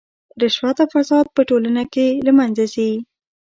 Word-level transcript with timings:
رشوت 0.41 0.77
او 0.83 0.87
فساد 0.93 1.25
په 1.35 1.41
ټولنه 1.49 1.83
کې 1.93 2.07
له 2.25 2.31
منځه 2.37 2.63
ځي. 2.73 2.91